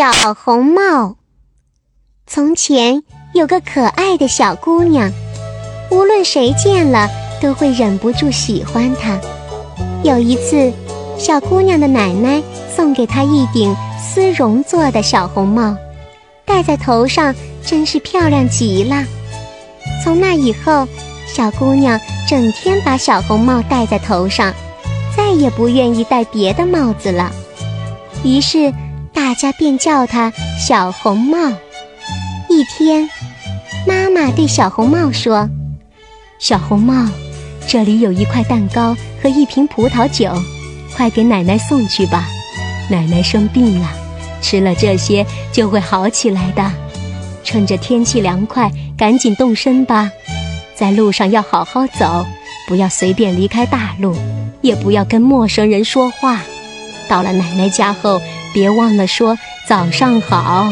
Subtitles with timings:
[0.00, 1.16] 小红帽。
[2.26, 3.02] 从前
[3.34, 5.12] 有个可爱的小姑娘，
[5.90, 7.06] 无论谁见了
[7.38, 9.20] 都会忍不住喜欢她。
[10.02, 10.72] 有一次，
[11.18, 12.42] 小姑娘的奶奶
[12.74, 15.76] 送给她一顶丝绒做的小红帽，
[16.46, 19.04] 戴在头上真是漂亮极了。
[20.02, 20.88] 从那以后，
[21.26, 24.50] 小姑娘整天把小红帽戴在头上，
[25.14, 27.30] 再也不愿意戴别的帽子了。
[28.24, 28.72] 于是。
[29.12, 31.38] 大家便叫她小红帽。
[32.48, 33.08] 一天，
[33.86, 35.48] 妈妈对小红帽说
[36.38, 37.08] ：“小红帽，
[37.66, 40.32] 这里有一块蛋糕和一瓶葡萄酒，
[40.96, 42.26] 快给奶奶送去吧。
[42.90, 43.88] 奶奶生病了，
[44.42, 46.70] 吃了这些就会好起来的。
[47.44, 50.10] 趁着天气凉快，赶紧动身吧。
[50.74, 52.26] 在路上要好好走，
[52.66, 54.16] 不要随便离开大路，
[54.60, 56.40] 也不要跟陌生人说话。
[57.08, 58.20] 到了奶奶家后。”
[58.52, 60.68] 别忘了说早上好。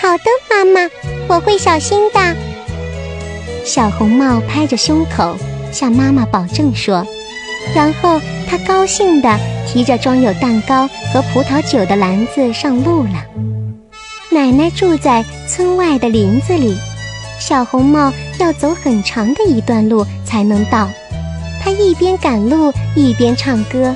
[0.00, 0.90] 好的，妈妈，
[1.28, 2.36] 我会小心的。
[3.64, 5.36] 小红帽拍着胸口
[5.70, 7.06] 向妈妈保证说，
[7.74, 13.24] 然后他高兴地提着装有蛋糕和葡萄酒的篮子上路了。
[14.30, 16.76] 奶奶住在村外的林子里，
[17.38, 20.88] 小红帽要走很长的一段路才能到。
[21.60, 23.94] 他一边赶路一边唱歌。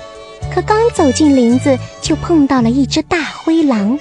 [0.55, 3.99] 可刚走进林子，就碰到了一只大灰狼。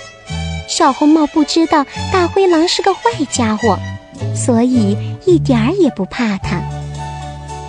[0.67, 3.77] 小红帽不知道大灰狼是个坏家伙，
[4.35, 6.61] 所以一点儿也不怕它。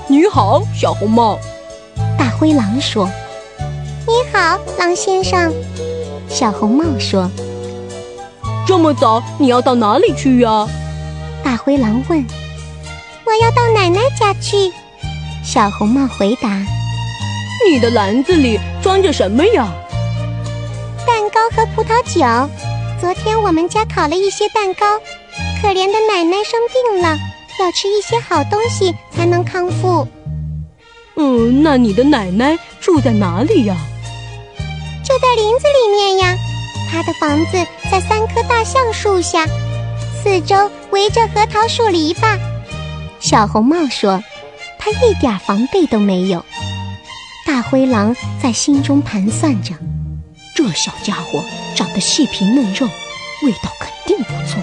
[0.09, 1.39] 你好，小红帽。
[2.19, 3.09] 大灰狼说
[4.05, 5.53] ：“你好，狼先生。”
[6.29, 7.31] 小红帽说
[8.67, 10.67] ：“这么早，你要到哪里去呀？”
[11.45, 12.27] 大灰狼问。
[13.25, 14.73] “我要到奶奶家去。”
[15.45, 16.49] 小红帽回答。
[17.71, 19.73] 你的篮子里装着什么呀？
[21.07, 22.51] 蛋糕和葡萄酒。
[23.01, 24.99] 昨天我们家烤了一些蛋糕。
[25.61, 27.17] 可怜的奶奶生病了，
[27.61, 30.07] 要吃一些好东西才能康复。
[31.15, 33.77] 嗯，那你的奶奶住在哪里呀？
[35.05, 36.37] 就在林子里面呀。
[36.91, 39.47] 她的房子在三棵大橡树下，
[40.23, 42.39] 四周围着核桃树篱笆。
[43.21, 44.23] 小红帽说
[44.79, 46.45] ：“她一点防备都没有。”
[47.45, 49.75] 大灰狼在心中盘算着：
[50.55, 51.45] 这小家伙
[51.75, 52.87] 长得细皮嫩肉，
[53.45, 54.63] 味道肯定不错。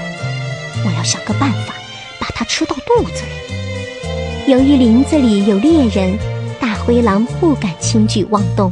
[0.86, 1.74] 我要想个办法
[2.20, 4.52] 把它吃到肚子里。
[4.52, 6.18] 由于林子里有猎人，
[6.60, 8.72] 大灰狼不敢轻举妄动。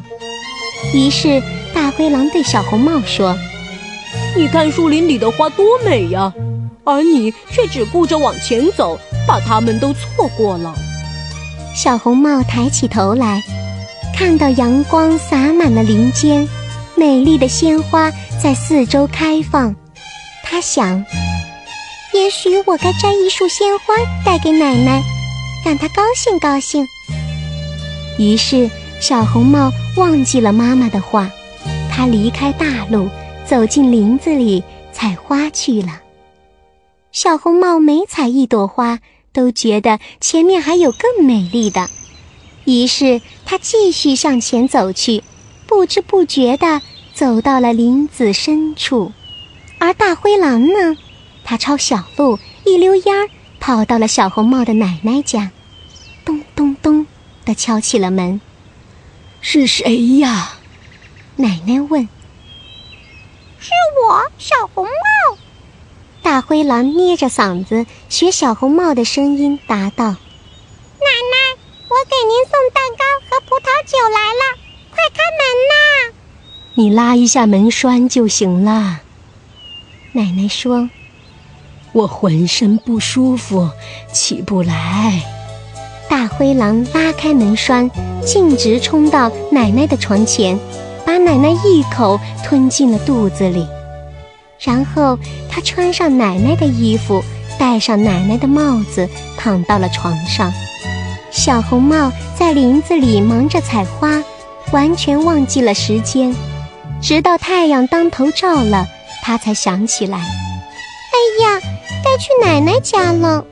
[0.94, 1.42] 于是，
[1.74, 3.38] 大灰狼对小红帽说
[4.36, 6.34] ：“你看树林里的花多美呀，
[6.84, 8.98] 而你却只顾着往前走，
[9.28, 10.74] 把它们都错过了。”
[11.76, 13.44] 小红帽抬起头来。
[14.18, 16.50] 看到阳光洒满了林间，
[16.96, 18.12] 美丽的鲜花
[18.42, 19.76] 在四周开放。
[20.42, 21.06] 他想，
[22.16, 23.94] 也许我该摘一束鲜花
[24.26, 25.04] 带给奶奶，
[25.64, 26.84] 让她高兴高兴。
[28.18, 28.68] 于是，
[29.00, 31.30] 小红帽忘记了妈妈的话，
[31.92, 33.08] 他离开大路，
[33.46, 36.02] 走进林子里采花去了。
[37.12, 38.98] 小红帽每采一朵花，
[39.32, 41.88] 都觉得前面还有更美丽的。
[42.66, 45.24] 于是他继续向前走去，
[45.66, 46.82] 不知不觉地
[47.14, 49.14] 走到了林子深处。
[49.80, 50.98] 而大灰狼呢？
[51.46, 55.52] 他抄小路，一溜烟儿跑到了小红帽的奶奶家，
[56.26, 57.08] 咚咚咚
[57.46, 58.42] 地敲起了门。
[59.40, 60.56] 是谁呀？
[61.38, 62.02] 奶奶问。
[63.60, 63.72] 是
[64.04, 65.38] 我，小红帽。
[66.22, 70.18] 大灰狼捏着嗓子学小红帽的声音答道。
[71.90, 74.44] 我给您送蛋糕和葡萄酒来了，
[74.92, 75.40] 快开门
[75.70, 76.14] 呐！
[76.74, 79.00] 你拉一下门栓就行了。
[80.12, 80.90] 奶奶说
[81.94, 83.70] ：“我浑身不舒服，
[84.12, 85.24] 起不来。”
[86.10, 87.90] 大灰狼拉开门栓，
[88.26, 90.60] 径直冲到奶奶的床前，
[91.06, 93.66] 把奶奶一口吞进了肚子里。
[94.60, 95.18] 然后
[95.50, 97.24] 他穿上奶奶的衣服，
[97.58, 99.08] 戴上奶奶的帽子，
[99.38, 100.52] 躺到了床上。
[101.38, 104.24] 小红帽在林子里忙着采花，
[104.72, 106.36] 完全忘记了时间。
[107.00, 108.88] 直到太阳当头照了，
[109.22, 111.62] 他才想起来：“哎呀，
[112.04, 113.46] 该去奶奶家了。”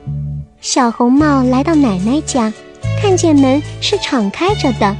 [0.60, 2.52] 小红帽来到奶奶家，
[3.00, 4.96] 看见门是敞开着的，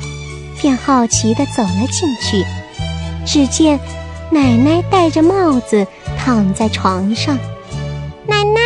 [0.62, 2.47] 便好奇地走了进去。
[3.27, 3.81] 只见
[4.31, 5.85] 奶奶戴着帽子
[6.17, 7.37] 躺在床上。
[8.27, 8.61] 奶奶，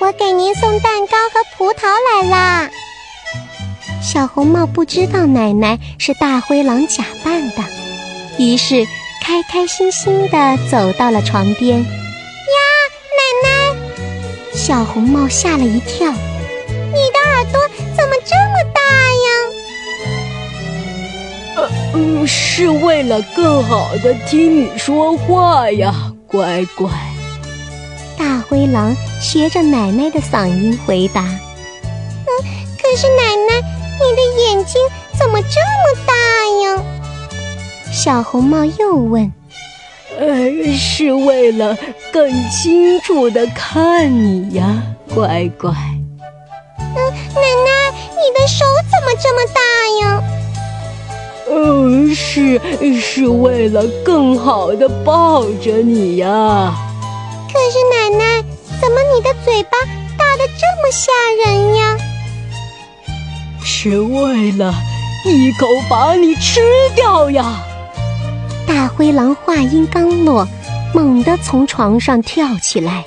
[0.00, 2.68] 我给您送蛋糕和葡萄来啦。
[4.06, 7.64] 小红帽不知道奶奶是大灰狼假扮的，
[8.38, 8.86] 于是
[9.20, 11.80] 开开心心地走到了床边。
[11.80, 11.86] 呀，
[13.18, 13.48] 奶奶！
[14.54, 17.60] 小红帽吓了一跳，你的耳朵
[17.96, 18.80] 怎么这么大
[19.26, 19.28] 呀？
[21.56, 25.92] 呃，嗯，是为了更好的听你说话呀，
[26.28, 26.88] 乖乖。
[28.16, 31.22] 大灰狼学着奶奶的嗓音回答
[32.24, 32.30] ：“嗯，
[32.80, 33.60] 可是奶奶，
[34.00, 34.80] 你的眼睛
[35.18, 36.12] 怎么这么大
[36.64, 36.82] 呀？”
[37.92, 39.32] 小红帽又问
[40.18, 41.76] ：“呃，是为了
[42.12, 44.82] 更清楚的看你呀，
[45.14, 45.70] 乖乖。
[46.78, 46.96] ”“嗯，
[47.34, 49.60] 奶奶，你的手怎么这么大
[50.02, 50.22] 呀
[51.48, 52.60] ？”“嗯，是
[53.00, 56.74] 是为了更好的抱着你呀。
[57.52, 58.44] ”“可是奶奶，
[58.80, 59.78] 怎么你的嘴巴
[60.18, 61.12] 大的这么吓
[61.44, 61.96] 人呀
[63.88, 64.74] ？”“是为了
[65.24, 66.60] 一口把你吃
[66.96, 67.62] 掉呀。”
[68.66, 70.48] 大灰狼话音刚落，
[70.92, 73.04] 猛地从床上跳起来，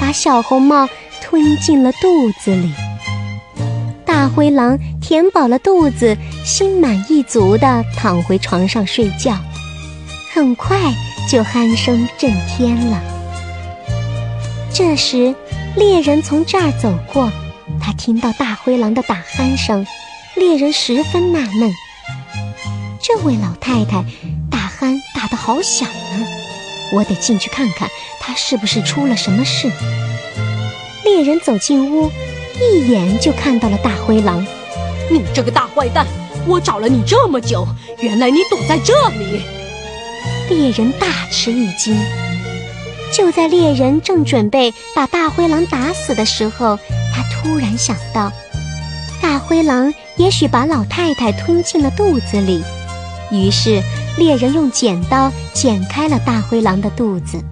[0.00, 0.88] 把小红帽
[1.20, 2.72] 吞进了肚子里。
[4.06, 9.36] 大灰狼填饱了肚子，心满意足地躺回床上睡觉，
[10.32, 10.78] 很快
[11.30, 12.98] 就鼾声震天了。
[14.72, 15.34] 这时，
[15.76, 17.30] 猎人从这儿走过，
[17.78, 19.86] 他听到大灰狼的打鼾声，
[20.36, 21.72] 猎人十分纳闷：
[23.00, 24.04] 这位老太太
[24.50, 24.64] 打。
[24.80, 26.12] 鼾打得好响啊，
[26.92, 27.88] 我得进去看看，
[28.20, 29.70] 她是不是出了什么事。
[31.04, 32.10] 猎人走进屋，
[32.60, 34.44] 一眼就看到了大灰狼。
[35.10, 36.06] 你这个大坏蛋，
[36.46, 37.66] 我找了你这么久，
[38.00, 39.42] 原来你躲在这里。
[40.50, 41.96] 猎人大吃一惊。
[43.10, 46.78] 就在猎人正准备把大灰狼打死的时候，
[47.14, 48.30] 他突然想到，
[49.22, 52.62] 大灰狼也许把老太太吞进了肚子里。
[53.30, 53.82] 于是，
[54.16, 57.42] 猎人用剪刀剪开了大灰狼的肚子。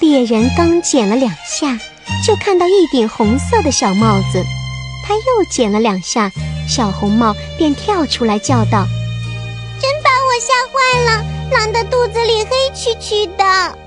[0.00, 1.78] 猎人刚剪了两下，
[2.26, 4.44] 就看到一顶红色的小帽子。
[5.06, 6.30] 他又剪了两下，
[6.68, 8.86] 小红帽便跳出来叫道
[9.80, 11.24] ：“真把我吓坏了！
[11.50, 13.78] 狼的肚子里黑黢黢的。”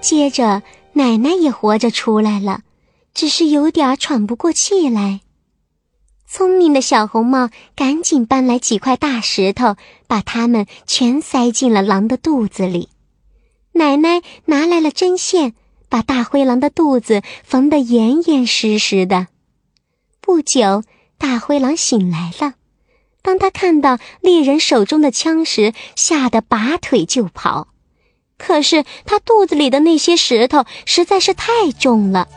[0.00, 2.60] 接着，奶奶也活着出来了，
[3.14, 5.20] 只是有点喘不过气来。
[6.30, 9.76] 聪明的小红帽赶紧搬来几块大石头，
[10.06, 12.90] 把它们全塞进了狼的肚子里。
[13.72, 15.54] 奶奶拿来了针线，
[15.88, 19.28] 把大灰狼的肚子缝得严严实实的。
[20.20, 20.82] 不久，
[21.16, 22.52] 大灰狼醒来了。
[23.22, 27.68] 当他看到猎人手中的枪时，吓得拔腿就跑。
[28.36, 32.28] 可是他肚子里的那些石头实在是太重了，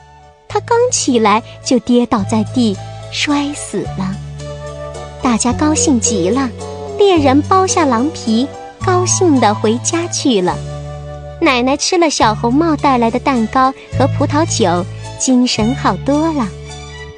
[0.48, 2.78] 他刚起来就跌倒在地。
[3.12, 4.16] 摔死了，
[5.22, 6.50] 大家高兴极了。
[6.98, 8.48] 猎人剥下狼皮，
[8.86, 10.56] 高兴地回家去了。
[11.42, 14.86] 奶奶吃了小红帽带来的蛋糕和葡萄酒，
[15.20, 16.48] 精神好多了。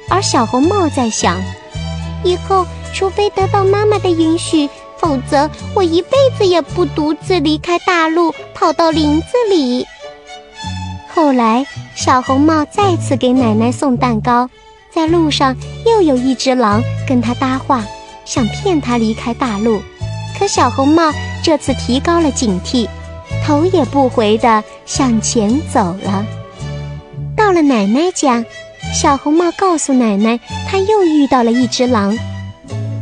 [0.08, 1.40] 而小红帽在想，
[2.22, 9.86] 以后除非得到妈妈的允许，否则我一辈子也不独自离开大陆，跑到林子里。
[11.14, 14.48] 后来，小红帽再次给奶奶送蛋糕。
[14.94, 17.84] 在路上，又有一只狼跟他搭话，
[18.24, 19.82] 想骗他离开大陆。
[20.38, 21.12] 可小红帽
[21.42, 22.88] 这次提高了警惕，
[23.44, 26.24] 头也不回地向前走了。
[27.36, 28.44] 到了奶奶家，
[28.94, 32.16] 小红帽告诉奶奶，他又遇到了一只狼。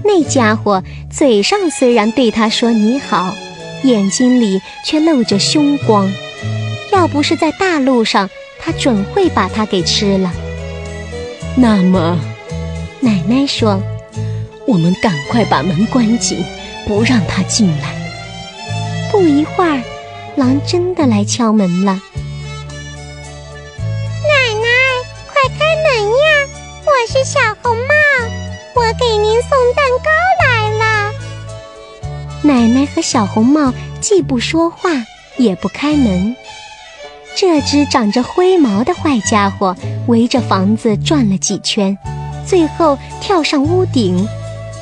[0.03, 3.35] 那家伙嘴上虽然对他说你好，
[3.83, 6.11] 眼睛里却露着凶光。
[6.91, 10.33] 要不是在大路上，他准会把他给吃了。
[11.55, 12.19] 那么，
[13.01, 13.81] 奶奶说
[14.67, 16.45] ：“我们赶快把门关紧，
[16.87, 17.95] 不让他进来。”
[19.13, 19.83] 不一会儿，
[20.35, 21.93] 狼真的来敲门了。
[24.23, 24.69] 奶奶，
[25.27, 26.49] 快开门呀！
[26.87, 27.95] 我是小红帽，
[28.75, 31.13] 我给您送蛋糕来了。
[32.43, 34.91] 奶奶和小红帽既不说话，
[35.37, 36.35] 也不开门。
[37.35, 39.75] 这只长着灰毛的坏家伙
[40.07, 41.97] 围着房子转了几圈，
[42.47, 44.29] 最后跳上屋顶，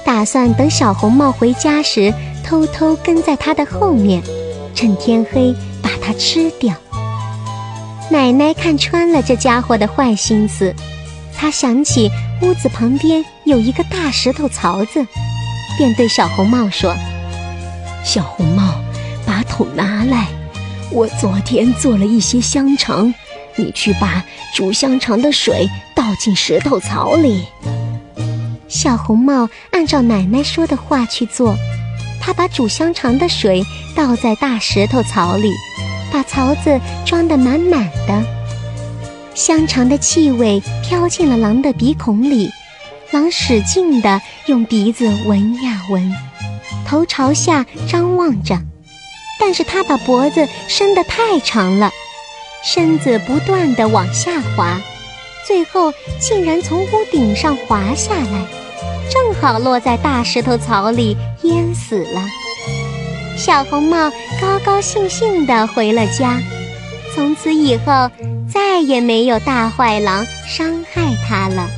[0.04, 2.12] 打算等小红帽回家时
[2.45, 4.23] 偷偷跟在他的后面，
[4.75, 6.75] 趁天黑把它吃掉。
[8.11, 10.75] 奶奶看穿了这家伙的坏心思，
[11.37, 12.11] 她想起
[12.42, 15.07] 屋子旁边有一个大石头槽子，
[15.78, 16.95] 便对小红帽说
[18.04, 18.75] ：“小红帽，
[19.25, 20.26] 把桶拿来。”
[20.92, 23.12] 我昨天做了一些香肠，
[23.54, 27.44] 你去把煮香肠的水倒进石头槽里。
[28.66, 31.56] 小红帽按照奶奶说的话去做，
[32.20, 35.52] 他把煮香肠的水倒在大石头槽里，
[36.12, 38.25] 把槽子装得满满的。
[39.35, 42.50] 香肠的气味飘进了狼的鼻孔里，
[43.12, 46.14] 狼使劲地用鼻子闻呀闻，
[46.85, 48.61] 头朝下张望着，
[49.40, 51.90] 但是他把脖子伸得太长了，
[52.62, 54.78] 身子不断地往下滑，
[55.47, 58.47] 最后竟然从屋顶上滑下来。
[59.11, 62.20] 正好落在大石头槽里，淹死了。
[63.37, 66.38] 小红帽高高兴兴地回了家，
[67.14, 68.11] 从此以后
[68.52, 71.68] 再也没有大坏狼伤害它了。